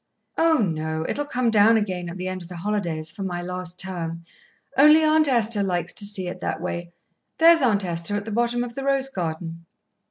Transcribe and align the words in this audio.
"Oh, 0.35 0.57
no. 0.57 1.05
It'll 1.07 1.25
come 1.27 1.51
down 1.51 1.77
again 1.77 2.09
at 2.09 2.17
the 2.17 2.27
end 2.27 2.41
of 2.41 2.47
the 2.49 2.55
holidays, 2.55 3.11
for 3.11 3.21
my 3.21 3.39
last 3.43 3.79
term. 3.79 4.25
Only 4.75 5.03
Aunt 5.03 5.27
Esther 5.27 5.61
likes 5.61 5.93
to 5.93 6.07
see 6.07 6.25
it 6.27 6.41
that 6.41 6.59
way. 6.59 6.89
There's 7.37 7.61
Aunt 7.61 7.85
Esther, 7.85 8.15
at 8.15 8.25
the 8.25 8.31
bottom 8.31 8.63
of 8.63 8.73
the 8.73 8.83
rose 8.83 9.09
garden." 9.09 9.67